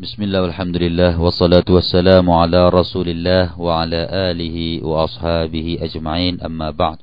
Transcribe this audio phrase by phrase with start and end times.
[0.00, 6.98] بسم الله والحمد لله والصلاة والسلام على رسول الله وعلى آله وأصحابه أجمعين أما بعد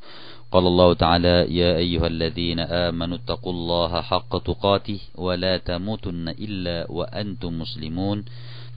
[0.51, 7.51] قال الله تعالى يا أيها الذين آمنوا اتقوا الله حق تقاته ولا تموتن إلا وأنتم
[7.63, 8.19] مسلمون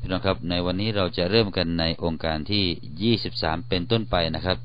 [0.01, 4.59] พี่น้องครับในวันนี้เราจะเริ่มกันในองค์การที่ 23 เป็นต้นไปนะครับ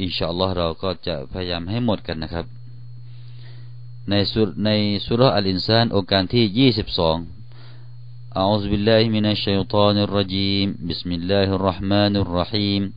[0.00, 2.46] อินชาอัลลอฮ์เราก็จะพยายามให้หมดกันนะครับ
[4.10, 4.70] ในสุใน
[5.06, 7.33] สุรอัลอินซานองค์การที่ 22
[8.37, 10.77] أعوذ بالله من الشيطان الرجيم.
[10.89, 12.93] بسم الله الرحمن الرحيم.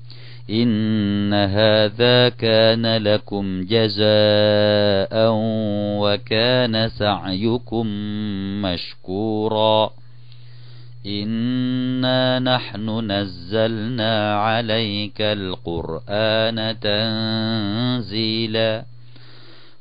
[0.51, 5.31] إن هذا كان لكم جزاء
[6.03, 7.87] وكان سعيكم
[8.63, 9.91] مشكورا.
[11.07, 18.85] إنا نحن نزلنا عليك القرآن تنزيلا.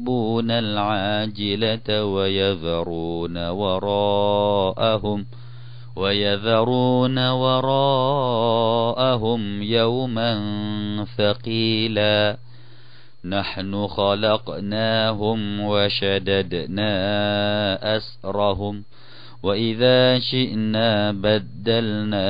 [0.00, 5.26] يحبون العاجلة ويذرون وراءهم
[5.96, 8.82] ويذرون وراءهم
[9.62, 10.34] يوما
[11.18, 12.36] ثقيلا
[13.24, 16.92] نحن خلقناهم وشددنا
[17.96, 18.84] أسرهم
[19.42, 22.26] وإذا شئنا بدلنا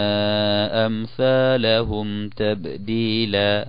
[0.87, 3.69] أمثالهم تبديلا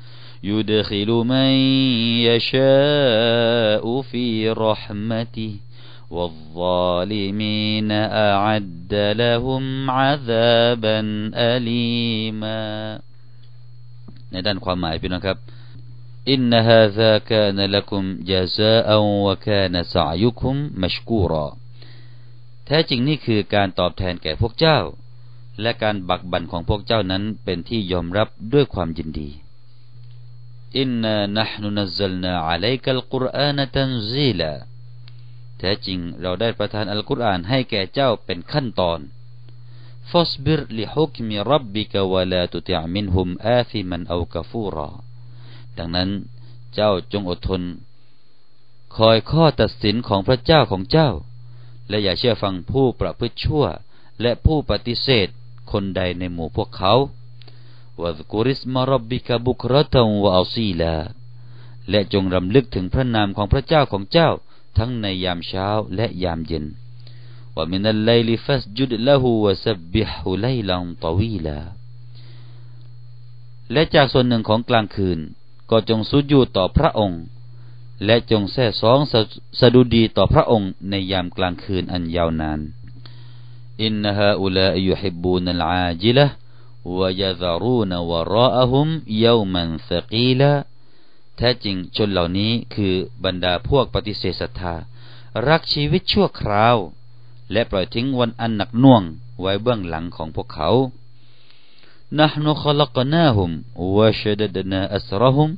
[0.44, 1.50] يدخل من
[2.28, 5.52] يشاء في رحمته
[6.10, 7.92] والظالمين
[8.30, 10.98] أعد لهم عذابا
[11.34, 12.66] أليما
[14.32, 15.38] ในด้านความหมายพี่น้องครับ
[16.30, 21.46] อินนฮาซากานละกุมจาซาอันวะกานสายุคุมมัชกูรอ
[22.66, 24.78] แท้จริงนี่คือการตอบแทนแก่พวกเจ้า
[25.62, 29.28] และการบักบันของพวกเจ้านั้นเป็นที่ยอมรับด้วยความยินดี
[30.79, 34.51] อินน์ะหนะ nazzalna 'alaykal ัลกุรอานะตันซีลา
[35.57, 38.99] แท้จริงเราได้ประทานอัลกุรอานให้แก่เจ้าเป็นขั้นตอน
[40.11, 44.89] ฟอสบิรลิฮุกมิรับบิกวะลาตุติอมินฮุมอาฟิมันเอากฟูรอ
[45.77, 46.09] ดังนั้น
[46.73, 47.61] เจ้าจงอดทน
[48.97, 51.09] คอยข้อตัดสินของพระเจ้าของเจ้า
[51.89, 53.65] และอย่าเชื่อฟังผู้ประพฤติชั่ว
[54.21, 55.27] และผู้ปฏิเสธ
[55.71, 56.93] คนใดในหมู่พวกเขา
[58.02, 60.94] วะกุริสมารบิกะบุครตังวะอัซีลา
[61.90, 64.30] และจงรำลึกถึงพระนามของพระเจ้าของเจ้า
[64.78, 66.66] ทั้งในยามเช้าและยามเย็น
[67.56, 71.60] ومن الليل فاسجد له وسبحه ليلا طويلا
[73.72, 75.18] และจากส่วนหนึ่งของกลางคืน
[75.70, 77.22] ก็จงสุญูต่อพระองค์
[78.04, 78.98] และจงแท้สอง
[79.60, 82.60] สดุดีต่อพระองค์ในยามกลางคืนอันยาวนาน
[83.82, 86.26] อินนฮาอุลายุฮิบูนัลอาจิละ
[86.98, 88.88] วยาซารูนวราอะฮุม
[89.24, 90.52] ยามันสกีละ
[91.36, 92.94] แท้จริงชนเหล่านี้คือ
[93.24, 94.74] บรรดาพวกปฏิเสธศรัทธา
[95.48, 96.76] รักชีวิตชั่วคราว
[97.52, 99.02] และปล่อยทิ้งวันอันหนักน่วง
[99.40, 100.70] ไว้เบื้องหลังของพวกเขา
[102.12, 105.48] نحن خلقناهم وشددنا أسرهم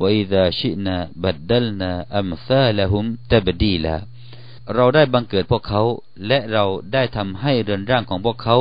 [0.00, 1.90] وإذا شئنا بدلنا
[2.20, 3.96] أمثالهم تبديلا
[4.74, 5.82] เราได้บังเกิดพวกเขา
[6.26, 8.56] และเราได้ทำให้เรือนร่างของพวกเขา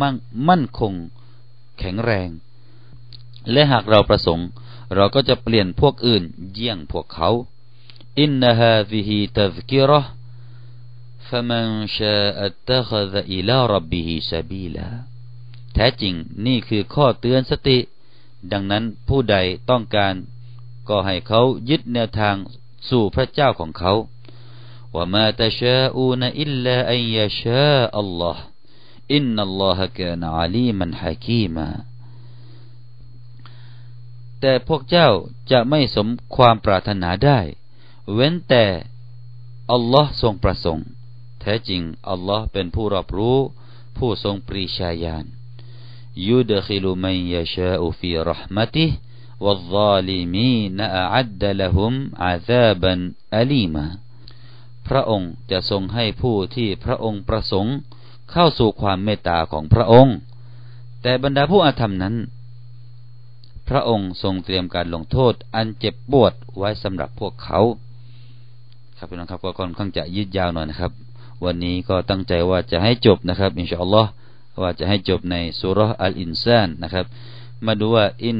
[0.00, 0.16] มั่น
[0.48, 0.92] มั่นคง
[1.82, 2.28] แข็งแรง
[3.52, 4.48] และหากเราประสงค์
[4.94, 6.22] เราก็จะเปลี่ยนพวกอื่น
[6.52, 7.30] เยี่ยงพวกเขา
[8.20, 10.10] อินนาฮาซิฮิตัซกิรห์
[11.28, 11.66] فمن
[11.98, 14.88] شاء اتخذ إلى ربه سبيلا
[15.74, 16.14] แท้จริง
[16.46, 17.78] นี่คือข้อเตือนสติ
[18.52, 19.36] ดังนั้นผู้ใด
[19.70, 20.14] ต้องการ
[20.88, 22.36] ก็ให้เขายึดแนวทาง
[22.88, 23.92] สู่พระเจ้าของเขา
[24.94, 28.42] ว่ามาตชาอูนอิลลาอันยาชาอัลลอฮ์
[29.13, 31.67] อินนัลลอฮะกานะอาลีมันฮะกีมา
[34.39, 35.09] แต่พวกเจ้า
[35.51, 37.39] จะไม่สมความปรารถนาได้
[38.13, 38.65] เว้นแต่
[39.71, 40.87] อัลลอฮ์ทรงประสงค์
[41.41, 43.37] แท้จริงอัลลอฮ์เป็นผู้รับรู้
[43.97, 45.25] ผู้ทรงปรีชาญาณ
[46.27, 48.87] ยูดขิลุมัยยาชาอูฟีรหมติ
[49.43, 50.79] วัลลาลิมีน
[51.15, 51.93] อัดดละหุม
[52.25, 52.99] อาซาบัน
[53.35, 53.85] อลีมา
[54.87, 57.75] พระองค์จะทรงให้ผู้ที่พระองค์ประสงค์
[58.33, 60.15] เข้าสู่ความเมตตาของพระองค์
[61.01, 62.15] แต่บรรดาผู้อาธรรมนั้น
[63.69, 67.59] พระองค์ทรงเตรียมการลงโทษอันเจ็บปวดไว้สำหรับพวกเขา
[68.97, 70.91] ครับพี่น้องครับก็ค่อนข้างจะยืดยาวหน่อยนะครับ
[71.45, 74.09] วันนี้ก็ตั้งใจว่าจะให้จบนะครับอินชาอัลลอฮ์
[74.61, 77.05] ว่าจะให้จบในสุรอัลอินซานนะครับ
[77.65, 78.37] มาดูว่าอิน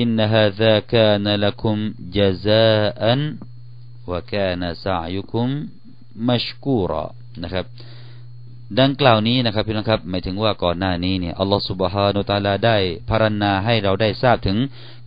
[0.00, 1.76] อินฮะซาคานละคุม
[2.16, 3.20] จซาอัน
[4.10, 5.48] วะกานซายุคุม
[6.28, 7.04] มัชกูรอ
[7.42, 7.64] นะครับ
[8.76, 12.76] ดังกล่าวนี้นะครับพี่น้องครับหมายถึงว่าก่อนหน้านี้เนี่ยอัลลอฮฺสุบฮานุตาลาได้
[13.08, 14.58] พารณาให้เราได้ทราบถึง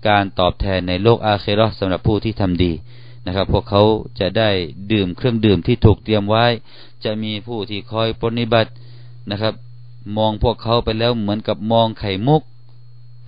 [0.08, 2.72] การตอบแทนในโลกอาเครอสำหรับผู้ที่ทำดี
[3.26, 3.82] นะครับ พวกเขา
[4.20, 4.50] จะได้
[4.92, 6.46] ดื่มเครื่องดื่มที่ถูกเตรียมไว้
[7.04, 8.72] จะมีผู้ที่คอยปฏิบัติ
[9.32, 9.54] นะครับ
[10.18, 12.42] มองพวกเขาไปแล้วเหมือนกับมองไข่มุก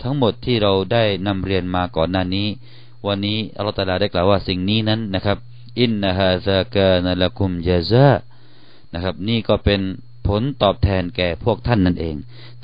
[0.02, 2.48] ทั้งหมดที่เราได้นำเรียนมาก่อนหน้านี้
[3.08, 5.38] วันนี้อัลลอฮฺตาลาได้กล่าวว่าสิ่งนี้นั้นนะครับ
[5.80, 8.10] อินนาฮาซากานละคุมยาซา
[8.94, 9.82] นะครับ นี่ก็เป็น
[10.28, 12.16] ผลตอบแทนแก่พวกท่านนั่นเอง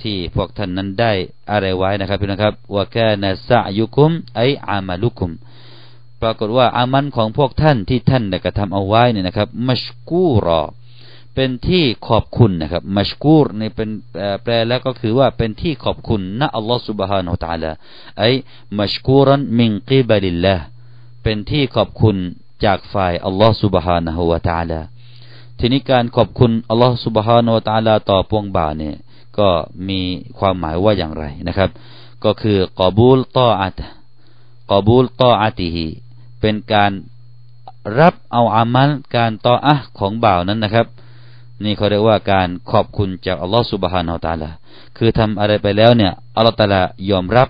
[0.01, 1.13] ที่พวกท่านนั้นได้
[1.51, 5.31] อะไรไว้นะครับพี่นะครับว่าแกนาซายุคุมไออามาลุคุม
[6.21, 10.61] ปรากฏว่าอามันของพวกท่านที่ท่านได้กระทำเอาไว้เนี่ยนะครับมัชกูรอ
[11.35, 13.89] เป็นที่ขอบคุณนะครับมัชกูรนี่เป็น
[14.43, 17.73] แปลแล้วก็คือว่าเป็นที่ขอบคุณนะอัลลอฮฺสุบฮานาอัลลอฮ
[18.19, 18.29] ไอ้
[18.79, 20.55] มัชกูรันมิงกีบะลิลละ
[21.23, 22.15] เป็นที่ขอบคุณ
[22.65, 24.79] จากฝ่ายอัลลอฮฺสุบฮานาหูวะตาลา
[25.61, 28.95] ทีนี้การขอบคุณอัลลอฮฺสุบฮานวะตาลาต่อปวงบ่าเนี่ย
[29.39, 29.49] ก็
[29.89, 29.99] มี
[30.39, 31.69] ความหมายว่าอย่างไรนะครับ
[32.23, 33.79] ก็คือกอบูลต่ออัต
[34.71, 35.87] กอบูลต่ออาติฮี
[36.41, 36.91] เป็นการ
[37.99, 40.85] รับเอาอามัลการต่ออะของบ่าวนั้นนะครับ
[41.63, 44.49] นี่เขาเรียกว่าการขอบคุณจากอัลลอฮฺสุบฮานาตาลา
[44.97, 47.49] คือทำอะไรไปแล้วเนี่ยอัลลอฮฺตาลายอมรับ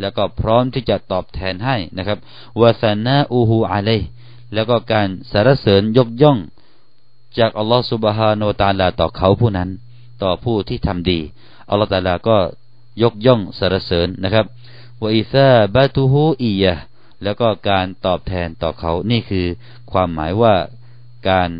[0.00, 2.18] แล้วก็พร้อมที่จะตอบแทนให้นะครับ
[2.60, 3.90] วาสนาอูฮูอะเล
[4.54, 6.38] แล้วก็การสารเสริญยกย่อง
[7.38, 9.70] จากอัลลอฮฺสุบฮาโนตาลาต่อเขาผู้นั้น
[10.22, 11.20] ต่อผู้ที่ทำดี
[11.68, 12.36] อัลลอฮฺตาลาก็
[13.02, 14.46] ยกย่องสรรเสริญนะครับ
[15.02, 16.74] วอิซาบะตุฮูอียะ
[17.22, 19.46] แล้วก็การตอบแทนต่อเขานี่คือ
[19.92, 20.54] ความหมายว่า
[21.28, 21.50] การ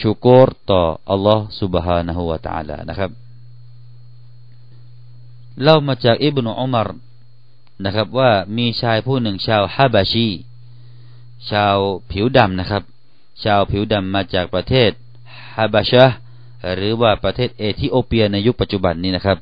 [0.00, 3.10] ชูโกรต่ออัลลอฮฺสุบฮานะฮูวาตาลานะครับ
[5.62, 6.88] เล่ามาจากอิบนุอุมาร
[7.84, 10.28] นะครับว่ามีชายผู้หนึ่งชาวฮาบาชี
[11.50, 11.76] ชาว
[12.10, 12.82] ผิวดำนะครับ
[13.44, 14.90] ชาวผิวดำมาจากประเทศ
[15.57, 16.05] ฮาบาชะ
[16.75, 19.37] หรือว่าประเทศเอธิโอเปียในยุคปัจจุบันนี้นะครับ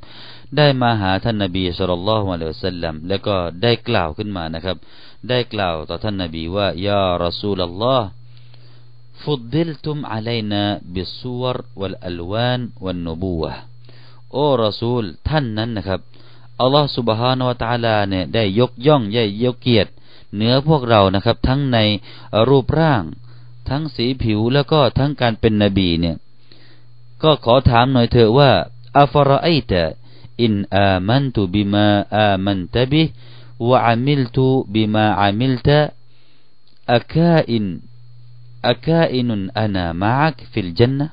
[0.57, 4.77] ได้มาหาท่านนบีสุลต่านละฮ์อะลัยฮิสัลลัมแล้วก็ได้กล่าวขึ้นมานะครับ
[5.29, 8.07] ได้กล่าวต่อท่านนบีว่ายารอซูลลอฮ์
[9.23, 13.51] ฟุดดิลตุมอะลัยนาบิสวรวัลอัลวานวันูบูวะ
[14.33, 16.01] โอ้รอซูลท่านนั้นนะครับ
[16.61, 19.91] อัลลอฮ์ سبحانه และ تعالى เนี่ยได้ยกย่องใหญ่ยกเกียรติ
[20.33, 21.77] เหนือพวกเรานะครับ ทั้งใน
[22.49, 23.03] รูปร่าง
[23.68, 26.16] ทั้งสีผิวแล้วก็ทั้งการเป็นนบีเนี่ย
[27.22, 28.50] ก็ขอถามหน่อยเถอะว่า
[28.98, 37.64] أفرأيت إن آمنت بما آمنت به وعملت بما عملت أكائن
[38.68, 41.06] أكائن أنا معك في الجنة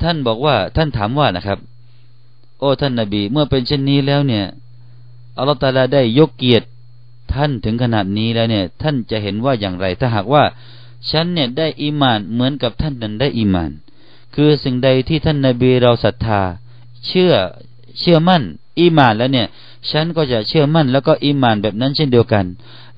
[0.00, 1.58] ท่านบอกว่าท่านถามว่านะครับ
[2.58, 4.44] โอ้ท่านนบี เมื่อเป็นเช่นนี้แล้วเนี่ย
[5.36, 6.66] อัลลอฮฺตาลาได้ยกเกียรติ
[7.34, 10.44] ท่านถึงขนาดนี้แล้วเนี่ย ท่านจะเห็นว่าอย่างไร ถ้าหากว่า
[11.10, 13.70] ฉันเนี่ยได้อีมานเหมือนกับท่านนั้นได้อีมาน
[14.34, 16.40] คือสิ่งใดที่ท่านนาบีเราศรัทธา
[17.06, 17.32] เชื่อ
[18.00, 18.42] เชื่อมั่น
[18.78, 19.46] อีมานแล้วเนี่ย
[19.90, 22.44] ฉันก็จะเชื่อมั่น แล้วก็อีมานแบบนั้นเช่นเดียวกัน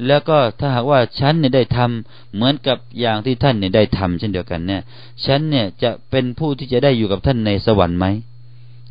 [0.06, 4.82] แล้วก็ถ้าหากว่าฉันเนี่ยได้ทำเหมือนกับอย่างที่ท่านเนี่ยได้ทำเช่นเดียวกันเนี่ย
[5.26, 8.06] ฉันเนี่ยจะเป็นผู้ที่จะได้อยู่กับท่านในสวรรค์ไหม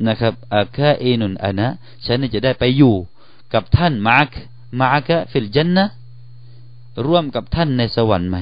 [0.08, 1.68] นะครับอาคาเอนุนอานะ
[2.06, 2.94] ฉันเนี่ยจะได้ไปอยู่
[3.54, 4.28] กับท่านมาร์ก
[4.78, 5.86] มากะฟิลจันนะ
[7.06, 8.38] ร่วมกับท่านในสวรรค์ไหม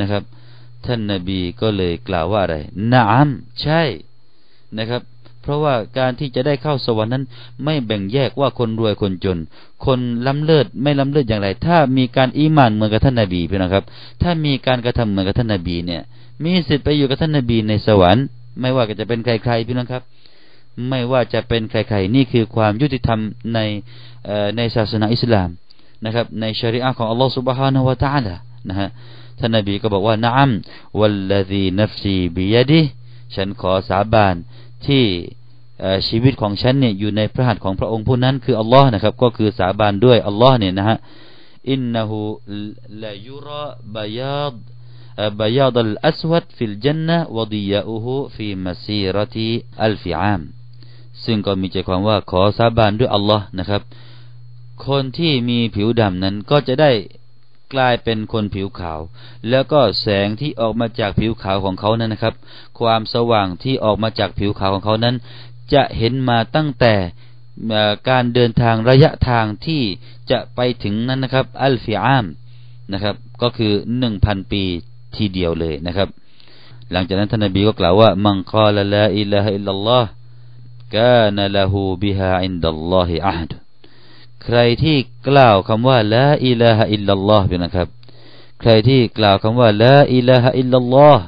[0.00, 0.22] นะครับ
[0.86, 2.56] ท่านนาบีก็เลยกล่าวว่าอะไร
[2.92, 3.28] นาม
[3.62, 3.82] ใช่
[4.78, 5.02] นะครับ
[5.42, 7.24] เพราะว่าการที่จะได้เข้าสวรรค์นั้น
[7.64, 9.38] ไม่แบ่งแยกว่าคนรวยคนจน
[9.86, 13.84] คนล้ำเลิศไม่ล้ำเลิศอย่างไร ถ้ามีการอีมานเหมือนกับท่านนาบีนี่นะครับ
[14.22, 16.02] ถ้ามีการกระทำเหมือนกับท่านนาบีเนี่ย
[16.44, 18.24] มีสิทธิ์ไปอยู่กับท่านนาบีในสวรรค์
[18.60, 20.02] ไม่ว่าจะเป็นใครๆนี่นะครับ
[20.89, 23.19] ไม่ว่าจะเป็นใครๆนี่คือความยุติธรรม
[23.53, 23.59] ใน
[24.57, 25.49] ในศาสนาอิสลาม
[26.05, 28.35] นะครับในชริอะของอัลลอฮฺ سبحانه และ تعالى
[28.69, 28.89] นะฮะ
[29.39, 30.51] ท่านนบีก็บอกว่านะอัม
[30.99, 32.81] วัลลดีนัฟซีบิยดิ
[33.35, 34.35] ฉันขอสาบาน
[34.87, 35.05] ที่
[36.07, 40.97] ชีวิตของฉันเนี่ยอยู่ในพระหัตถ์ของพระองค์ผู้นั้นคืออัลลอฮ์นะครับก็คือสาบานด้วยอัลลอฮ์เนี่ยนะฮะ
[41.71, 42.17] อินนหู
[43.03, 43.63] ลายุระ
[43.95, 44.55] บายาด
[45.41, 48.05] بياض الأسود في الجنة وضياؤه
[48.35, 49.37] في مسيرة
[49.87, 50.62] ألف عام ซึ่
[51.24, 53.82] ซึ่งก็มีใจความว่าขอสาบานด้วยอัลลอฮ์นะครับ
[54.86, 56.90] คนที่มีผิวดำนั้นก็จะได้
[57.74, 59.00] กลายเป็นคนผิวขาว
[59.50, 62.34] แล้วก็แสงที่ออกมาจากผิวขาวของเขานั้นนะครับ
[62.80, 65.14] ความสว่างที่ออกมาจากผิวขาวของเขานั้น
[65.74, 66.94] จะเห็นมาตั้งแต่
[68.08, 69.82] การเดินทางระยะทางที่
[70.30, 72.26] จะไปถึงนั้นนะครับ ألف عام
[72.92, 74.62] นะครับ ก็คือหนึ่งพันปี
[75.16, 76.08] ทีเดียวเลยนะครับ
[76.92, 83.50] หลังจากนั้นท่านนบีก็กล่าวว่า من قال لا إله إلا الله كان له بها عند الله عهد
[84.44, 84.96] ใครที่
[85.28, 87.88] กล่าวคำว่าلا إله إلا الله นะครับ
[88.60, 91.22] ใครที่กล่าวคำว่าلا إله إلا الله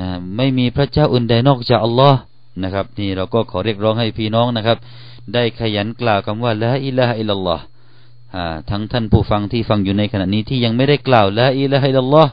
[0.00, 2.18] นะไม่มีพระเจ้าอื่นใดนอกจากอัลลอฮ์
[2.62, 4.78] นะครับนี่เราก็ขอเรียกร้องให้พี่น้องนะครับ
[5.34, 7.62] ได้ขยันกล่าวคำว่าلا إله إلا الله
[8.70, 12.30] ทั้งท่านผู้ฟังที่ฟังอยู่ในขณะนี้ที่ยังไม่ได้กล่าวلا إله إلا الله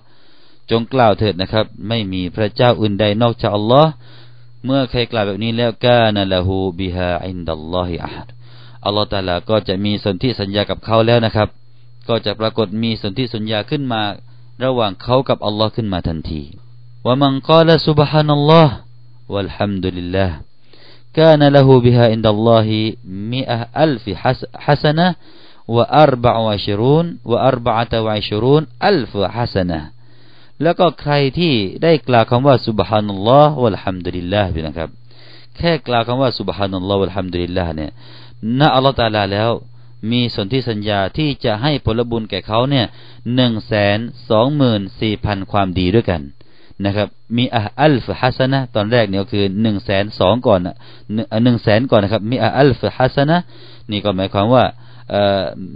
[0.72, 3.92] จงกล่าวเถิดนะครับ ไม่มีพระเจ้าอื่นใดนอกจากอัลลอฮ์
[4.65, 8.29] เมื่อใครกล่าวแบบนี้แล้วกานะละหูบิฮาอินดัลลอฮิอัฮด
[8.85, 11.49] อัลลอฮฺตาลาก็จะมีสนธิสัญญากับเขาแล้วนะครับ
[12.09, 14.03] ก็จะปรากฏมีสนธิสัญญาขึ้นมา
[14.65, 16.43] ระหว่างเขากับอัลลอฮ์ขึ้นมาทันที
[17.07, 18.75] ว่ามันกล่าวสุบฮานัลลอฮ์
[19.33, 20.37] วัลฮัมดุลิลลาห์
[21.17, 22.69] كان له بها عند الله
[23.07, 24.05] مئة ألف
[24.67, 25.15] حسنة
[25.69, 29.81] وأربع وعشرون وأربعة وعشرون ألف حسنة
[30.64, 31.54] แล้วก็ใครที่
[31.84, 34.90] ได้กล่าวคำว่าสุบฮานัลลอฮ์วะลฮัมดุลิลลาห์นะครับ
[35.58, 37.92] แค่กล่าวคำว่าสุบฮานัลลอฮ์วะลฮัมดุลิลลาห์เนี่ย
[38.60, 39.52] ณอัลลอฮฺตาลาแล้ว
[40.12, 42.86] มีสนธิสัญญาที่จะให้ผลบุญแก่เขาเนี่ย
[43.36, 43.98] หนึ่งแสน
[44.30, 46.22] สองหมื่นสี่พันความดีด้วยกัน
[46.86, 47.46] นะครับ มี
[47.82, 50.60] อัลฟฮัสนะตอนแรกเนี่ยก็คือหนึ่งแสนสองก่อน
[51.44, 53.38] หนึ่งแสนก่อนนะครับ มีอัลฟฮัสนะ
[53.92, 54.64] นี่ก็หมายความว่า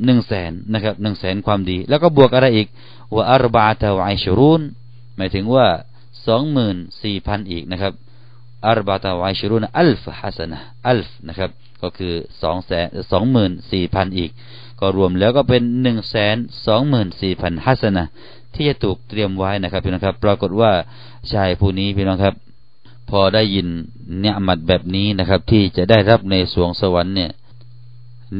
[0.05, 2.67] หนึ่งแสนนะครับหนึ่งแสนความดี แล้วก็บวกอะไรอีก
[3.13, 4.61] ว่าอัรบาตะวไอชรูน
[5.17, 5.65] หมายถึงว่า
[6.27, 7.93] สองหมื่นสี่พันอีกนะครับ
[8.67, 11.49] อัรบาตะวไอชรูนอัลฟฮัสนะอัลฟนะครับ
[11.81, 14.31] ก็คือสองแสนสองหมื่นสี่พันอีก
[14.79, 16.35] ก็รวมแล้วก็เป็นหนึ่งแสน
[16.67, 18.05] สองหมื่นสี่พันฮัสนะ
[18.53, 20.71] ที่จะถูกเตรียมไว้นะครับพี่น้องครับ ปรากฏว่า
[21.31, 22.35] ชายผู้นี้พี่น้องครับ
[23.09, 23.67] พอได้ยิน
[24.19, 27.31] เนี่ยมัดแบบนี้นะครับ ที่จะได้รับในสวงสวรรค์เนี่ย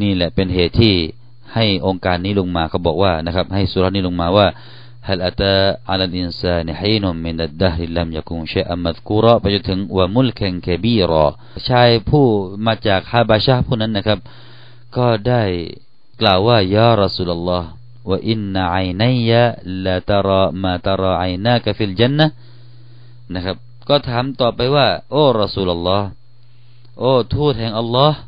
[0.01, 0.95] นี่แหละเป็นเหตุที่
[1.55, 4.47] ให้องค์การนี้ลงมาเขาบอกว่านะครับ ให้สุรนี้ลงมาว่า
[5.09, 5.57] هل أتى
[5.91, 11.27] على الإنسان حين من الدهر لم يكن شيئا مذكورا ไปจนถึงว่ามุลเคนเคบีรอ
[11.69, 12.25] ชายผู้
[12.67, 14.19] มาจากฮาบาชาผู้นั้นนะครับ
[14.97, 15.43] ก็ได้
[16.21, 17.69] กล่าวว่ายารอสุลลอฮ์
[18.11, 19.43] ว่าอินนาไอนัยะ
[19.85, 22.27] ละตรอมาตรอไอนากฟิลจันนะ
[23.35, 23.57] นะครับ
[23.89, 26.09] ก็ถามต่อไปว่า โอ้รอสุลลอฮ์
[26.99, 28.19] โอ้ทูตแห่งอัลลอฮ์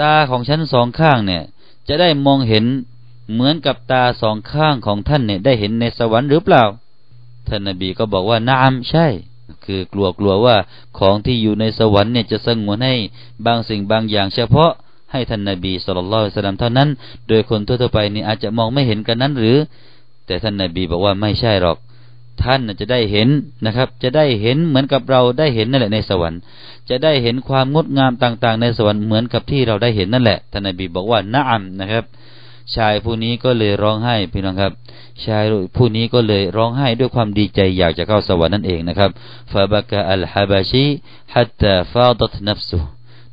[0.00, 1.42] ตาของฉันสองข้างเนี่ย
[1.88, 2.64] จะได้มองเห็น
[3.32, 6.64] เหมือนกับตาสองข้างของท่านเนี่ยได้เห็นในสวรรค์หรือเปล่า
[7.48, 9.06] ท่านนบีก็บอกว่านามใช่
[9.64, 10.56] คือกลัวกลัวว่า
[10.98, 12.94] ของที่อยู่ในสวรรค์เนี่ยจะสงวนให้
[13.46, 14.70] บางสิ่งบางอย่างเฉพาะ
[15.12, 16.88] ให้ท่านนบีสุลต่านสลัมเท่านั้น
[17.28, 19.56] โดยคนทั่วไปนี่อาจจะมองไม่เห็นกันนั้นหรือ
[20.26, 21.76] แต่ท่านนบีบอกว่าไม่ใช่หรอก
[22.42, 23.28] ท่านจะได้เห็น
[23.66, 26.40] นะครับ จะได้เห็นเหมือนกับเราได้เห็นนั่นแหละในสวรรค์
[26.90, 32.04] จะได้เห็นความงดงามต่างๆ ในสวรรค์เหมือนกับที่เราได้เห็นนั่นแหละท่านนบีบอกว่านะอัมนะครับ
[32.76, 34.72] ชายผู้นี้ก็เลยร้องไห้พี่น้องครับ
[35.26, 35.44] ชาย
[35.76, 39.10] ผู้นี้ก็เลยร้องไห้ด้วยความดีใจอยากจะเข้าสวรรค์นั่นเองนะครับ
[39.52, 40.84] ฟาบกะอัลฮะบาชี
[41.34, 42.78] ฮัตตาฟาดัตนัฟซุ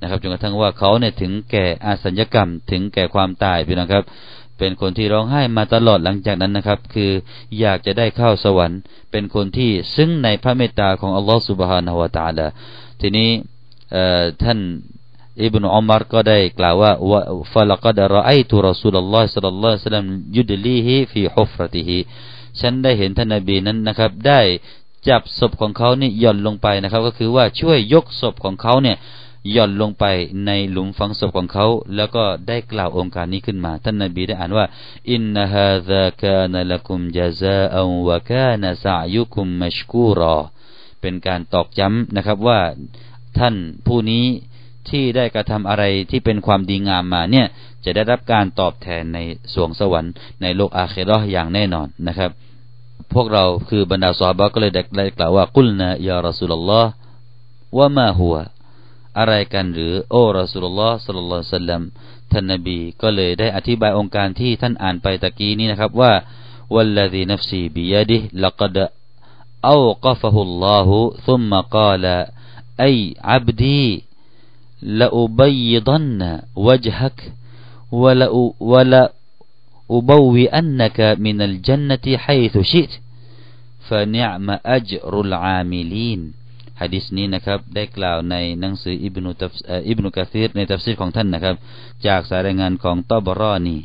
[0.02, 4.04] นะครับจนกระทั่งว่าเขาเนี่ยถึงแก่อาสัญญกรรมถึงแก่ความตายพี่น้องครับ
[4.62, 7.12] เป็นคนที่ร้องไห้มาตลอดหลังจากนั้นนะครับ คือ
[7.60, 8.80] อยากจะได้เข้าสวรรค์
[9.12, 12.48] เป็นคนที่ซึ่งในพระเมตตาของอัลลอฮฺสุบฮานาหัวตาละ
[13.02, 13.30] ทีนี้
[14.44, 14.60] ท่าน
[15.44, 16.92] อิบนุอุมารก็ได้กล่าวว่า
[17.54, 20.06] ฟะลักดรอไอตุรอสูลลอฮ์สัลลัลลอฮุซัลลัม
[20.38, 22.00] ยุดลีฮิฟีฮุฟรติฮิ
[22.60, 24.42] ฉันได้เห็นท่านนบีนั้นนะครับ ได้
[25.10, 28.98] จับศพของเขานี่ย่อนลงไปนะครับ ก็คือว่าช่วยยกศพของเขาเนี่ย
[29.56, 30.06] ย่อนลงไป
[30.46, 34.66] ในหลุมฝังศพของเขา แล้วก็ได้กล่าวองค์การนี้ขึ้นมา ท่านนบีได้อ่านว่า
[35.12, 40.38] อินนาฮาซากานละกุมจาซาอัวะกานะซายุคุมมัชกูรอ
[41.02, 42.60] เป็นการตอกย้ำนะครับว่า
[43.38, 43.56] ท่าน
[43.88, 44.26] ผู้นี้
[44.90, 47.48] ที่ได้กระทำอะไรที่เป็นความดีงามมาเนี่ย
[47.84, 49.20] จะได้รับการตอบแทนใน
[49.54, 52.32] สวงสวรรค์ในโลกอาเครออย่างแน่นอนนะครับ
[53.14, 56.92] พวกเราคือบรรดาสาบะก็เลยได้กล่าวว่ากุลนะยารสุลลอฮ์
[57.78, 58.36] ว่ามาหัว
[59.19, 61.83] อะไรกันหรือโอ้รอสุลลอฮ์สัลลัลลอฮุซัลลัม
[62.33, 66.13] ท่านนบีก็เลยได้อธิบายองค์การที่ท่านอ่านไปตะกี้นี้นะครับว่า
[66.71, 68.89] والذي نفسي بيده لقد
[69.65, 72.27] أوقفه الله ثم قال
[72.81, 74.03] أي عبدي
[74.83, 77.33] لأبيضن وجهك
[79.91, 82.91] ولأبوئنك من الجنة حيث شئت
[83.89, 86.33] فنعم أجر العاملين
[86.82, 89.54] ฮะดิษนี้นะครับ ได้กล่าวในหนังสืออิบนุตัฟ
[89.88, 91.56] อิบนุกะซีรในตัฟซีรของท่านนะครับ
[92.08, 93.78] จากสายรายงานของตอบรอนี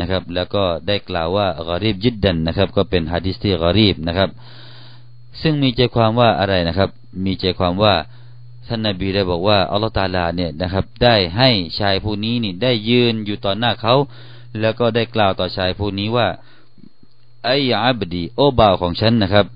[0.00, 4.30] นะครับ แล้วก็ได้กล่าวว่ากอรีบจิดดันนะครับ ก็เป็นฮะดิษที่กอรีบนะครับ
[5.42, 6.90] ซึ่งมีใจความว่าอะไรนะครับ
[7.24, 7.94] มีใจความว่า
[8.68, 13.94] ท่านนาบีได้บอกว่าอัลลอฮฺตาลาเนี่ยนะครับ ได้ให้ชายผู้นี้นี่ได้ยืนอยู่ต่อหน้าเขา
[14.60, 16.28] แล้วก็ได้กล่าวต่อชายผู้นี้ว่า
[17.44, 19.46] ไอ้อับดี โอบ่าวของฉันนะครับ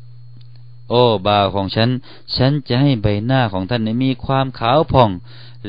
[0.92, 1.90] โอ้บ่าวของฉัน
[2.37, 5.11] ฉันจะให้ใบหน้าของท่านมีความขาวผ่อง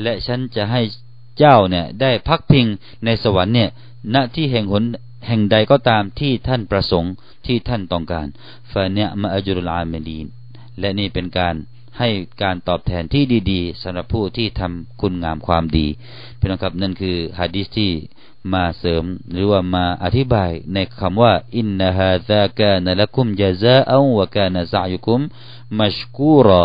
[0.02, 0.80] และฉันจะให้
[1.38, 2.66] เจ้าเนี่ยได้พักพิง
[3.04, 3.70] ในสวรรค์เนี่ย
[4.14, 4.84] ณที่แห่งหน
[5.26, 7.12] แห่งใดก็ตามที่ท่านประสงค์
[7.46, 8.26] ที่ท่านต้องการ
[8.70, 10.26] ฟาเนมาอจุลอาเมลีน
[10.80, 11.54] และนี่เป็นการ
[11.98, 12.08] ให้
[12.42, 15.86] การตอบแทนที่ดี ๆสำหรับผู้ที่ทำคุณงามความดี
[16.38, 17.90] พี่น้องครับนั่นคือฮะดีษที่
[18.52, 25.20] มาเสริมหรือว่ามาอธิบายในคำว่าอินนาฮาซากานละคุมยาซาอัวกานะซายุคุม
[25.80, 26.64] มัชกูรอ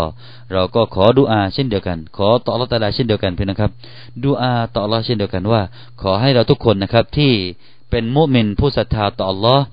[0.52, 3.72] เราก็ขอดุอาเช่นเดียวกัน ขอต่อลลอฮฺตาลาเช่นเดียวกันเพี่อน้องครับ
[4.24, 5.62] ดุอาต่อลลอฮ์เช่นเดียวกันว่า
[6.02, 7.34] ขอให้เราทุกคนนะครับที่
[7.90, 9.64] เป็นมุมินผู้ศรัทธาต่ออัลลอฮ์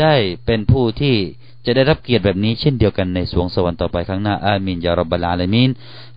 [0.00, 0.14] ได้
[0.46, 1.16] เป็นผู้ที่
[1.66, 5.70] จะได้รับเกียรติแบบนี้เช่นเดียวกันในสวงสวรรค์ต่อไปข้างหน้าอามินยารับบาลาลามีน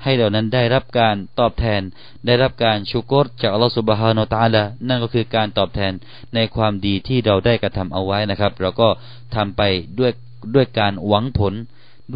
[0.04, 1.82] ให้เหล่านั้นได้รับการตอบแทน
[2.26, 5.92] ได้รับการชุกรจากอัลลอฮฺสุบฮานาตาลานั่นก็คือการตอบแทน
[6.36, 8.88] ในความดีที่เราได้กระทำเอาไว้นะครับ เราก็
[9.36, 9.62] ทำไป
[10.00, 10.12] ด้วย
[10.56, 11.54] ด้วยการหวังผล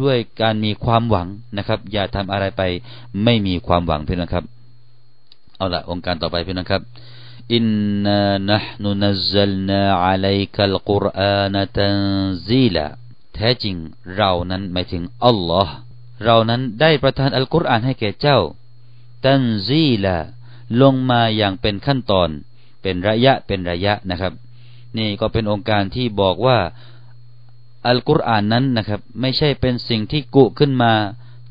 [0.02, 2.62] ด้วยการมีความหวังนะครับ อย่าทำอะไรไป
[3.24, 4.44] ไม่มีความหวังเพื่อนนะครับ
[5.56, 6.82] เอาละองค์การต่อไปเพื่อนนะครับ
[7.54, 7.64] อิน
[8.04, 8.58] นานะ
[13.34, 13.76] แท้จริง
[14.16, 15.74] เรานั้นหมายถึงอัลลอฮ์
[16.24, 18.38] เรานั้นได้ประทานอัลกุรอานให้แก่เจ้า
[19.26, 20.16] ตันซีละ
[20.82, 22.28] ลงมาอย่างเป็นขั้นตอน
[22.82, 24.32] เป็นระยะเป็นระยะนะครับ
[24.96, 26.58] นี่ก็เป็นองค์การที่บอกว่า
[27.88, 30.92] อัลกุรอานนั้นนะครับ ไม่ใช่เป็นสิ่งที่กุขึ้นมา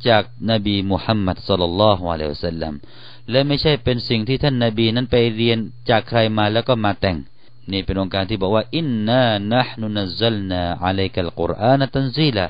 [0.07, 2.73] จากนบีมุฮัมมัดสุลลัลลอฮุอะลัยฮิสซลลัม
[3.31, 5.57] และไม่ใช่เป็นสิ่งที่ท่านนาบีนั้นไปเรียน
[5.89, 7.17] จากใครมาแล้วก็มาแต่ง
[7.71, 12.45] นี่เป็นองค์การที่บอกว่าอินนานะนุนัซลนาอะลัยกัลกุรอานตันซีละ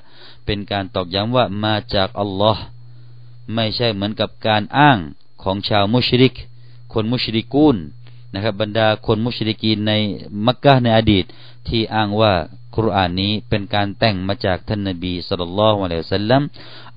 [0.45, 2.63] เป็นการตอกย้ำว่ามาจากอัลลอฮ์
[3.56, 4.97] ไม่ใช่เหมือนกับการอ้าง
[5.43, 6.34] ของชาวมุชริก
[6.93, 7.78] คนมุชริกูน
[8.34, 9.93] นะครับบรรดาคนมุชริกีนใน
[10.45, 11.26] มักกะในอดีต
[11.67, 12.34] ที่อ้างว่า
[12.76, 16.41] คุรานนี้เป็นการแต่งมาจากท่านนบีสุลต่านละฮ์วะลัยสัลลัม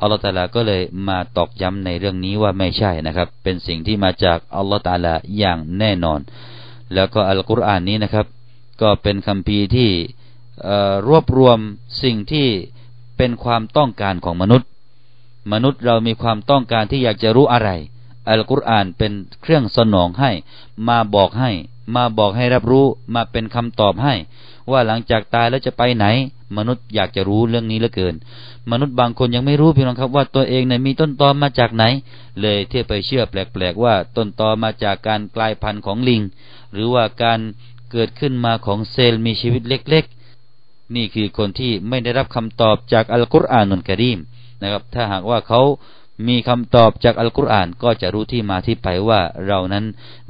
[0.01, 6.21] อัลลอฮฺตาลาก็เลยมาตอกย้ำในเรื่องนี้ว่าไม่ใช่นะครับ เป็นสิ่งที่มาจากอัลลอฮฺตาลาอย่างแน่นอน
[6.95, 8.27] แล้วก็อัลกุรอานนี้นะครับ
[8.83, 9.91] ก็เป็นคำพีที่
[11.09, 11.59] รวบรวม
[12.03, 12.49] สิ่งที่
[13.17, 14.69] เป็นความต้องการของมนุษย์
[15.53, 17.71] มนุษย์เรามีความต้องการที่อยากจะรู้อะไร
[18.29, 20.31] อัลกุรอานเป็นเครื่องสนองให้
[20.89, 21.51] มาบอกให้
[21.95, 24.15] มาบอกให้รับรู้มาเป็นคำตอบให้
[24.71, 26.07] ว่าหลังจากตายแล้วจะไปไหน
[26.57, 28.15] มนุษย์อยากจะรู้เรื่องนี้เหลือเกิน
[28.71, 31.85] มนุษย์บางคนยังไม่รู้พี่น้องครับว่าตัวเองเนี่ยมีต้นตอมาจากไหน
[32.41, 36.23] เลยเที่ยวไปเชื่อแปลกๆว่าต้นตอมาจากการกลายพันธุ์ของลิง
[36.73, 37.41] หรือว่าการ
[37.93, 44.19] เกิดขึ้นมาของเซลล์มีชีวิตเล็กๆ นี่คือคนที่ไม่ได้รับคำตอบจากอัลกุรอานนุนกะรีม
[44.63, 45.61] นะครับถ้าหากว่าเขา
[46.27, 49.85] มีคำตอบจากอัลกุรอานก็จะรู้ที่มาที่ไปว่าเรานั้น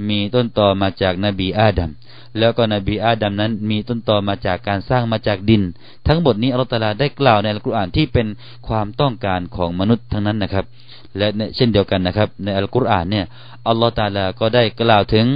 [0.09, 1.91] มีต้นตอมาจากนบีอาดัม
[2.39, 5.63] แล้วก็นบีอาดัมนั้นมีต้นตอมาจากการสร้างมาจากดิน
[6.07, 8.27] ทั้งหมดนี้อัลลอฮฺตาลาได้กล่าวในอัลกุรอานที่เป็น
[8.69, 10.65] ความต้องการของมนุษย์ทั้งนั้นนะครับ
[11.17, 13.25] และเช่นเดียวกันนะครับ ในอัลกุรอานเนี่ย
[13.69, 15.27] อัลลอฮฺตาลาก็ได้กล่าวถึง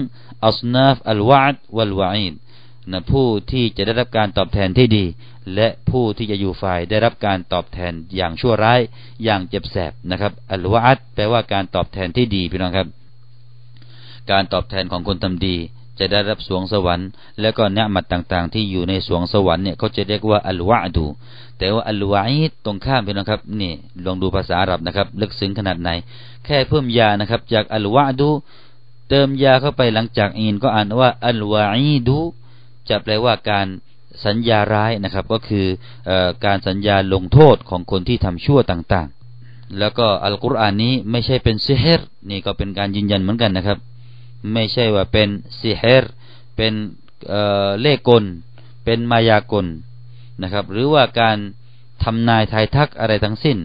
[0.46, 2.34] อัสนาฟอัลวาดวัลวาอิด
[2.92, 5.04] นะผู้ที่จะได้รับการตอบแทนที่ดี
[5.54, 8.80] และผู้ที่จะอยู่ฝ่ายได้รับการตอบแทนอย่างชั่วร้าย
[9.24, 12.88] อย่างเจ็บแสบนะครับอัลวาดแปลว่าการตอบแทนที่ดีพี่น้องครับ
[14.30, 15.56] การตอบแทนของคนทำดี
[15.98, 17.08] จะได้รับสวงสวรรค์
[17.40, 21.06] และก็เนื้อมัดต่างๆ ที่อยู่ในสวงสวรรค์เนี่ยเขาจะเรียกว่าอัลวาดู
[21.58, 23.72] แต่ว่าอัลวาอิดตรงข้ามพี่น้องครับนี่
[24.04, 25.90] ลองดูภาษาอาหรับนะครับลึกซึ้งขนาดไหน
[26.44, 28.30] แค่เพิ่มยานะครับจากอัลวาดู
[29.08, 32.18] เติมยาเข้าไปหลังจากอินก็อ่านว่าอัลวาอีดู
[32.88, 33.66] จะแปลว่าการ
[34.27, 35.66] สัญญาร้ายนะครับ ก็คือ
[36.11, 36.12] อ
[36.44, 43.79] การสัญญาลงโทษของคนที่ทำชั่วต่างๆ แล้วก็อัลกุรอานนี้ไม่ใช่เป็นซิเฮรนี่ก็เป็นการยืนยันเหมือนกันนะครับ
[44.53, 46.05] ไม่ใช่ว่าเป็นซิเฮร
[46.57, 46.73] เป็น
[47.81, 48.25] เล่กล
[48.85, 49.66] เป็นมายากล
[50.42, 51.37] นะครับ หรือว่าการ
[52.05, 53.59] ทำนายทายทักอะไรทั้งสิ้น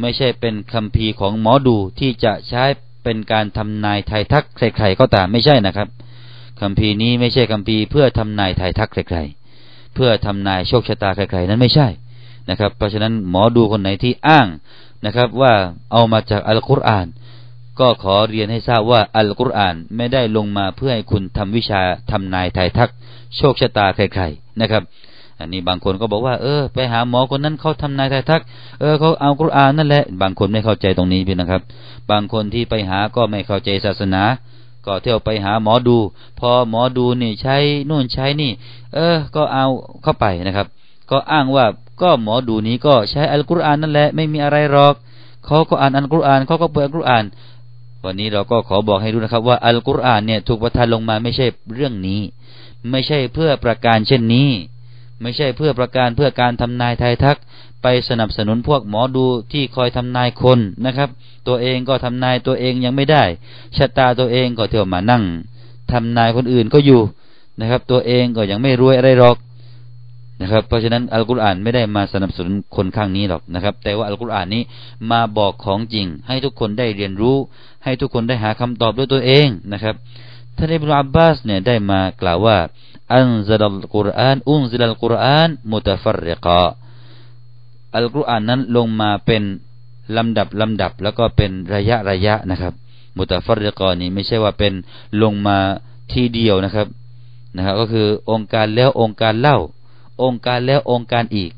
[0.00, 2.64] ไม่ใช่เป็นคำพีของหมอดูที่จะใช้
[3.04, 5.88] เป็นการทำนายทายทักใครๆก็ตามไม่ใช่นะครับ
[6.60, 9.37] คำพีนี้ไม่ใช่คำพีเพื่อทำนายทายทักใครๆ
[9.98, 11.88] พื่อทำนายโชคชะตาใครๆนั้นไม่ใช่
[12.50, 14.46] นะครับ เพราะฉะนั้นหมอดูคนไหนที่อ้าง
[15.06, 15.52] นะครับ ว่า
[15.92, 17.06] เอามาจากอัลกุรอาน
[17.80, 21.80] ก็ขอเรียนให้ทราบว่าอัลกุรอานไม่ได้ลงมาเพื่อให้คุณทำวิชา
[22.10, 22.90] ทำนายทายทัก
[23.36, 24.82] โชคชะตาใครๆนะครับ
[25.40, 28.42] อันนี้บางคนก็บอกว่าเออไปหาหมอคนนั้นเขาทำนายทายทัก
[28.80, 31.62] เออเขาเอากุรอานนั่นแหละ บางคนไม่เข้าใจตรงนี้พี่นะครับ
[32.10, 34.22] บางคนที่ไปหาก็ไม่เข้าใจศาสนา
[34.86, 35.98] ก็เที่ยวไปหาหมอดู
[36.38, 37.56] พอหมอดูนี่ใช้
[37.88, 38.50] นู่นใช้นี่
[38.94, 39.66] เออ ก็เอา
[40.02, 40.66] เข้าไปนะครับ
[41.10, 41.64] ก็อ้างว่า
[42.02, 44.94] ก็หมอดูนี้ก็ใช้อัลกุรอานนั่นแหละไม่มีอะไรหรอก
[45.46, 47.24] เขาก็อ่านอัลกุรอานเขาก็เปิดอัลกุรอาน
[48.04, 52.20] วันนี้เราก็ขอบอกให้รู้นะครับ ว่าอัลกุรอานเนี่ยถูกประทานลงมาไม่ใช่เรื่องนี้
[52.90, 54.48] ไม่ใช่เพื่อประการเช่นนี้
[55.22, 57.38] ไม่ใช่เพื่อประการเพื่อการทำนายทายทัก
[57.82, 61.08] ไปสนับสนุนพวกหมอดูที่คอยทำนายคนนะครับ
[61.48, 63.24] ตัวเองก็ทำนายตัวเองยังไม่ได้
[63.76, 65.22] ชะตาตัวเองก็เที่ยวมานั่ง
[65.92, 67.00] ทำนายคนอื่นก็อยู่
[67.60, 69.36] นะครับ ตัวเองก็ยังไม่รวยอะไรหรอก
[70.40, 74.62] นะครับ เพราะฉะนั้นอัลกุรอานไม่ได้มาสนับสนุนคนข้างนี้หรอกนะครับ แต่ว่าอัลกุรอานนี้
[75.10, 77.36] มาบอกของจริง ให้ทุกคนได้เรียนรู้
[77.84, 79.94] ให้ทุกคนได้หาคำตอบด้วยตัวเองนะครับ
[80.56, 82.56] ท่านอิบนุอับบาสเนี่ยได้มากล่าวว่า
[83.14, 86.64] อันซาลัลกุรอานอุนซิลัลกุรอานมุตฟรริกะ
[87.96, 89.42] อัลกุรอานนั้นลงมาเป็น
[90.16, 92.72] ลำดับลำดับแล้วก็เป็นระยะระยะนะครับ
[93.16, 94.72] มุตฟรริกะนี่ไม่ใช่ว่าเป็น
[95.22, 95.58] ลงมา
[96.12, 96.86] ทีเดียวนะครับ
[97.56, 99.56] นะครับ ก็คือองค์การแล้วองค์การเล่า
[100.22, 101.50] องค์การแล้วองค์การอีก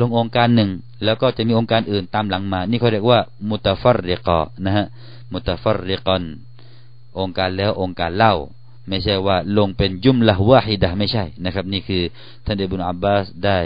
[0.00, 0.70] ลงองค์การหนึ่ง
[1.04, 4.86] แล้วก็จะมีองค์การอื่นตามหลังมา นี่เขาเรียกว่า มุตฟรริกะนะฮะ
[5.32, 6.22] มุตฟรริกอน
[7.18, 8.34] องค์การแล้วองค์การเล่า
[8.88, 12.02] ไม่ใช่ว่าลงเป็นยุมละวะฮิดะไม่ใช่นะครับ นี่คือ
[12.44, 13.58] ท่านเดบุนอับบาสได้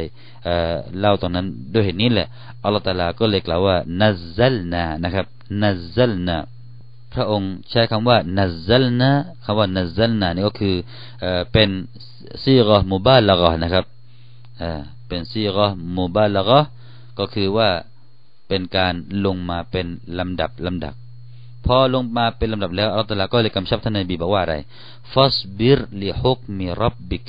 [0.99, 2.29] เล่าตรงนั้นด้วยเหตุนี้แหละ
[2.65, 5.27] อัลลอฮฺตาลาก็เลยกล่าวว่านัซซัลนานะครับ
[5.63, 6.37] นัซซัลนา
[7.15, 9.11] พระองค์ใช้คำว่านัซซัลนา
[9.45, 10.75] คำว่านัซซัลนานี่ก็คือ
[11.53, 11.71] เป็น
[12.43, 13.85] ซีกะมุบาลกะนะครับ
[15.09, 15.67] เป็นซีกะ
[15.99, 16.61] มุบาลกะ
[17.19, 17.69] ก็คือว่า
[18.49, 19.87] เป็นการลงมาเป็น
[20.19, 20.95] ลำดับลำดับ
[21.67, 24.55] พอลงมาเป็นลำดับแล้วอัลลอฮฺก็เลยกำชับท่านนบีบอกว่าอะไร
[25.13, 27.25] ฟัสบิรลิฮุกมิรับบิก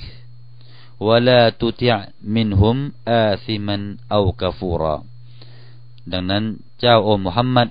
[1.07, 1.95] วะลาตุติอ
[2.35, 2.77] มินฮุม
[3.11, 4.95] อาซิมันเอากฟูรอ
[6.11, 6.43] ดังนั้น
[6.79, 7.67] เจ้าโอมุฮัมมัด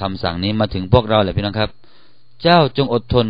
[0.00, 1.70] คำสั่งนี้มาถึงพวกเราเลยพี่น้องครับ
[2.42, 3.28] เจ้าจงอดทน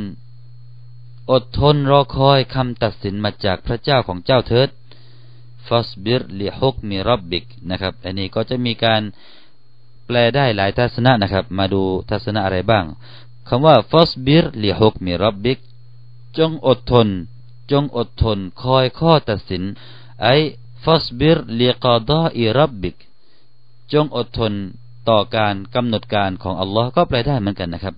[1.32, 4.68] อดทนรอคอยคำตัดสินมาจากพระเจ้าของเจ้าเถิด
[5.66, 9.02] فاصبر لحكم ربك นะครับ อันนี้ก็จะมีการ
[10.12, 12.84] แปลได้หลายทัศนะนะครับ มาดูทัศนะอะไรบ้าง
[13.48, 15.58] คำว่าفاصبر لحكم ربك
[16.38, 17.08] จงอดทน
[17.70, 19.62] จงอดทน คอยข้อตัดสิน
[20.22, 22.96] أي فاصبر لقضاء ربك
[23.92, 24.52] จงอดทน
[25.08, 27.94] ต่อการกำหนดการของอัลลอฮ์ก็แปลได้เหมือนกันนะครับ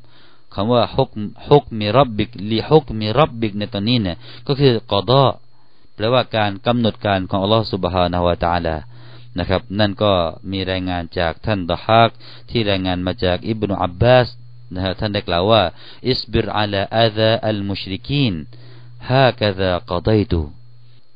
[0.55, 1.11] คำว่าحكم
[1.49, 5.24] حكم ربك لحكم ربك ในตอนนี้เนี่ยก็คือกอดอ
[5.94, 8.77] แปลว่าการกำหนดการของอัลลอฮ์ سبحانه และ تعالى
[9.38, 10.12] นะครับ นั่นก็
[10.53, 12.11] มีรายงานจากท่านดะฮัก
[12.51, 14.29] ที่รายงานมาจากอิบนุอับบาส
[14.75, 15.62] นะฮะท่านได้กล่าวว่า
[16.09, 18.35] อิสบิรอัลาอาซาอัลมุชริกีน
[19.11, 20.40] ฮากะซากอดัยตุ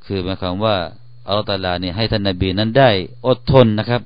[0.05, 0.77] คือหมายความว่า
[1.29, 2.91] อัลตาลาเนี่ยให้ท่านนบีนั้นได้
[3.27, 4.03] อดทนนะครับ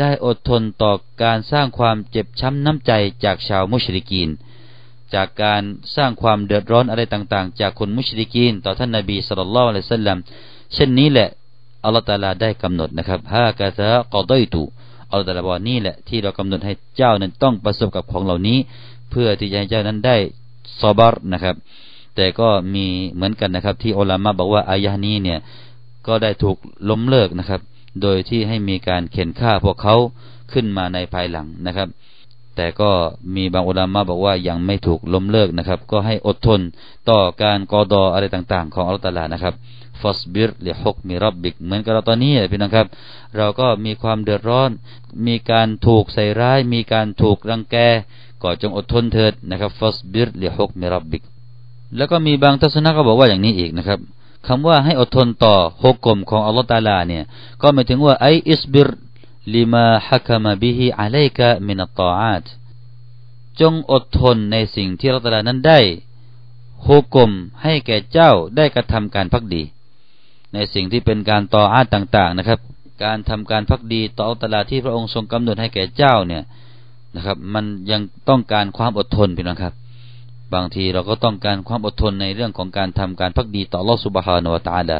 [0.00, 0.92] ได้อดทนต่อ
[1.22, 2.92] การสร้างความเจ็บช้ำน้ำใจ
[3.24, 4.28] จากชาวมุชริกีน
[5.14, 5.62] จากการ
[5.96, 10.18] สร้างความเดือดร้อนอะไรต่างๆ จากคนมุชริกีน ต่อท่านนบีสุลต่านละอัลลอฮฺสัลลัม
[10.74, 11.28] เช่นนี้แหละ
[11.84, 14.62] อัลลอฮฺตาลาได้กำหนดนะครับฮากะซากอดัยตุ
[15.10, 18.58] อัลลอฮฺตาลาบอกนี่แหละที่เรากำหนดให้เจ้านั้นต้องประสบกับของเหล่านี้
[19.10, 20.16] เพื่อที่จะให้เจ้านั้นได้
[20.80, 21.56] ซอบาร์นะครับ
[22.16, 25.38] แต่ก็มีเหมือนกันนะครับ ที่อัลลอฮฺบอกว่าอายะนี้เนี่ย
[26.06, 26.56] ก็ได้ถูก
[26.90, 27.60] ล้มเลิกนะครับ
[28.02, 29.96] โดยที่ให้มีการเข็นฆ่าพวกเขา
[30.52, 31.88] ขึ้นมาในภายหลังนะครับ
[32.56, 32.90] แต่ก็
[33.36, 36.60] มีบางอุลามะบอกว่ายังไม่ถูกล้มเลิกนะครับ ก็ให้อดทน
[37.10, 39.54] ต่อการกอดออะไรต่างๆ ของอัลลอฮฺนะครับ
[40.02, 42.86] ฟัสบิรลิฮกมิรับบิกเหมือนกับเราตอนนี้พี่น้องครับ
[43.36, 44.70] เราก็มีความเดือดร้อน
[45.26, 47.76] มีการถูกใส่ร้าย มีการถูกรังแก
[48.42, 51.22] ก็จงอดทนเถิดนะครับฟัสบิรลิฮกมิรับบิก
[51.96, 53.98] แล้วก็มีบางทัศนะก็บอกว่าอย่างนี้อีกนะครับ
[54.46, 57.22] คำว่าให้อดทนต่อฮกกลมของอัลลอฮฺตาลาเนี่ย
[57.62, 58.88] ก็หมายถึงว่าไออิสบิร
[59.54, 62.44] ลิมาฮักมาบิฮิอะลัยกะมินัตตออาต
[63.60, 65.80] จงอดทนในสิ่งที่อัตาลานั้นได้
[66.86, 67.30] ฮุกม
[67.62, 69.62] ให้แก่เจ้าได้กระทำการพักดี
[70.54, 72.60] ในสิ่งที่เป็นการต่ออาตต่าง ๆนะครับ
[73.04, 76.42] การทำการพักดีต่ออัลตลาที่พระองค์ทรงกำหนดให้แก่เจ้าเนี่ย
[77.16, 79.74] นะครับ มันยังต้องการความอดทนพี่น้องครับ
[80.54, 84.98] บางทีเราก็ต้องการความอดทนในเรื่องของการทำการพักดีต่อลอสุบฮานวตาลา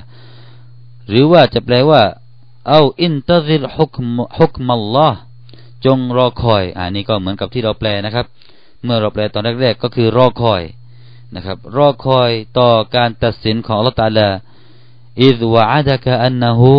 [1.09, 2.01] หรือว่าจะแปลว่า
[2.69, 3.97] เอาอินตะซิลฮุก
[4.39, 5.19] ฮุกมัลลอฮ์
[5.85, 8.27] จงรอคอยอันนี้ก็เหมือนกับที่เราแปลนะครับ
[8.85, 10.63] เมื่อเราแปลตอนแรกๆก็คือรอคอย
[11.35, 14.29] นะครับ รอคอยต่อการตัดสินของอัลลอฮฺตาลา
[15.25, 16.73] อิดวะอัดะกะอันนะฮู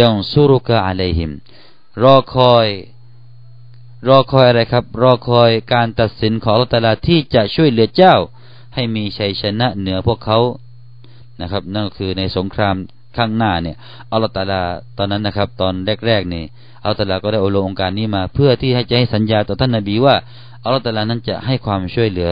[0.00, 1.30] ยังซุรุกะอะลัยฮิม
[2.04, 2.68] รอคอย
[4.08, 8.14] รอคอยอะไรครับ รอคอยการตัดสินของอัลตลาที่จะช่วยเหลือเจ้า
[8.74, 10.38] ให้มีชัยชนะเหนือพวกเขา
[11.40, 12.76] นะครับ นั่นคือในสงคราม
[13.16, 13.76] ข้างหน้าเนี่ย
[14.12, 14.62] อัลลอฮฺตาลา
[14.98, 15.74] ตอนนั้นนะครับ ตอน
[16.06, 16.44] แรกๆเนี่ย
[16.82, 20.14] อัลลอฮฺตาลาก็ได้อลงองค์การนี้มา เพื่อที่ให้จะให้สัญญาต่อท่านนบีว่า
[20.64, 22.30] อัลลอฮฺตาลานั้นจะให้ความช่วยเหลือ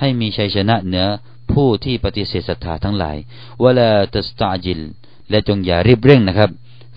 [0.00, 1.06] ให้มีชัยชนะเหนือ
[1.52, 3.16] ผู้ที่ปฏิเสธศรัทธาทั้งหลาย
[3.64, 4.80] วลาตัสตาจิล
[5.30, 6.50] และจงอย่ารีบเร่งนะครับ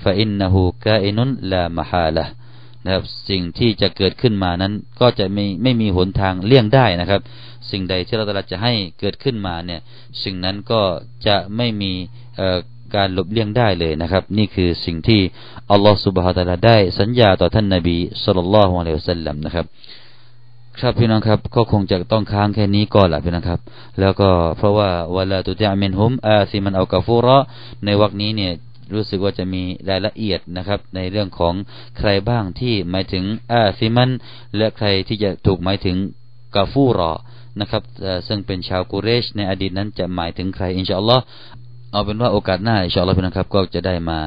[0.04, 2.26] ฟาอินนะฮูกาอินุนลามฮาละ
[2.84, 7.22] นะครับสิ่งที่จะเกิดขึ้นมานั้นก็จะไม่ไม่มีหนทางเลี่ยงได้นะครับ
[7.72, 9.82] สิ่งใดที่เราตรัสจะให้เกิดขึ้นมาเนี่ย
[10.24, 10.82] สิ่งนั้นก็
[11.28, 11.92] จะไม่มี
[12.96, 15.22] การหลบเลี่ยงได้เลยนะครับ นี่คือสิ่งที่
[15.72, 19.66] อัลลอฮฺสุบฮฺตะลาได้สัญญาต่อท่านนาบีสุลต่านละฮ์อะลัยฮิวสัลลัมนะครับ
[20.82, 23.60] ครับพี่น้องครับก็คงจะต้องค้างแค่นี้ก่อนแหละพี่น้องครับ
[24.00, 27.38] แล้วก็เพราะว่าวลาตุตะมินฮุมอาซิมันเอากาฟูระ
[27.86, 28.52] ในวรรคนี้เนี่ย
[28.94, 31.54] รู้สึกว่าจะมีรายละเอียดนะครับ ในเรื่องของ
[31.98, 34.10] ใครบ้างที่หมายถึงอาซิมัน
[34.58, 35.96] และใครที่จะถูกหมายถึง
[36.56, 37.12] กาฟูรอ
[37.60, 37.84] นะครับ
[38.28, 41.24] ซึ่งเป็นชาวกุเรชในอดีตนั้นจะหมายถึงใครอินชาอัลลอฮ์
[41.97, 44.19] เอาเป็นว่าโอกาสหน้าอินชาอัลลอฮ์พี่น้องครับ ก็จะได้มา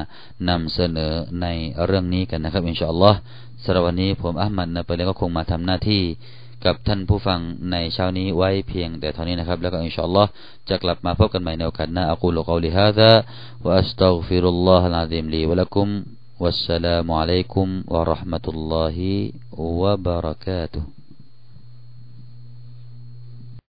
[0.48, 1.46] นำเสนอใน
[1.86, 3.18] เรื่องนี้กันนะครับอินชาอัลลอฮ์
[3.64, 6.02] สำหรับวันนี้ผมอัลมัดนะไปเลยก็คงมาทำหน้าที่
[6.64, 7.40] กับท่านผู้ฟัง
[7.70, 10.28] ในเช้านี้ไว้เพียงแต่เท่านี้นะครับ แล้วก็อินชาอัลลอฮ์
[10.68, 13.12] จะกลับมาพบกันใหม่ในโอกาสหน้าอักูลุกอลิฮะซา
[13.64, 15.88] วะอัสตัฆฟิรุลลอฮ์อะลีมลีวะลักุม
[16.44, 18.96] والسلام عليكم ورحمة الله
[19.56, 20.82] وبركاته